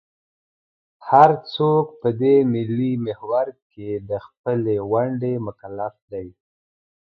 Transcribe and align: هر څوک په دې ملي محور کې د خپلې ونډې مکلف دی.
هر 1.09 1.31
څوک 1.53 1.85
په 2.01 2.09
دې 2.21 2.35
ملي 2.53 2.91
محور 3.05 3.47
کې 3.71 3.89
د 4.09 4.11
خپلې 4.25 4.75
ونډې 4.91 5.33
مکلف 5.47 5.93
دی. 6.11 6.27